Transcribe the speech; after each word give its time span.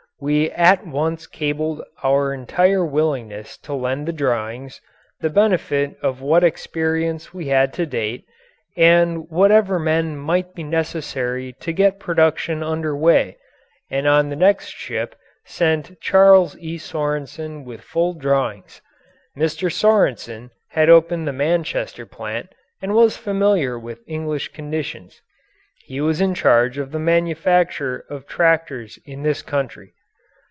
We 0.23 0.51
at 0.51 0.85
once 0.85 1.25
cabled 1.25 1.81
our 2.03 2.31
entire 2.31 2.85
willingness 2.85 3.57
to 3.65 3.73
lend 3.73 4.07
the 4.07 4.13
drawings, 4.13 4.79
the 5.19 5.31
benefit 5.31 5.97
of 6.03 6.21
what 6.21 6.43
experience 6.43 7.33
we 7.33 7.47
had 7.47 7.73
to 7.73 7.87
date, 7.87 8.25
and 8.77 9.27
whatever 9.31 9.79
men 9.79 10.15
might 10.17 10.53
be 10.53 10.61
necessary 10.61 11.53
to 11.61 11.73
get 11.73 11.99
production 11.99 12.61
under 12.61 12.95
way, 12.95 13.37
and 13.89 14.07
on 14.07 14.29
the 14.29 14.35
next 14.35 14.67
ship 14.75 15.15
sent 15.43 15.99
Charles 15.99 16.55
E. 16.59 16.77
Sorensen 16.77 17.65
with 17.65 17.81
full 17.81 18.13
drawings. 18.13 18.79
Mr. 19.35 19.71
Sorensen 19.73 20.51
had 20.67 20.87
opened 20.87 21.27
the 21.27 21.33
Manchester 21.33 22.05
plant 22.05 22.53
and 22.79 22.93
was 22.93 23.17
familiar 23.17 23.79
with 23.79 24.01
English 24.05 24.49
conditions. 24.49 25.19
He 25.85 25.99
was 25.99 26.21
in 26.21 26.35
charge 26.35 26.77
of 26.77 26.91
the 26.91 26.99
manufacture 26.99 28.05
of 28.07 28.27
tractors 28.27 28.99
in 29.03 29.23
this 29.23 29.41
country. 29.41 29.93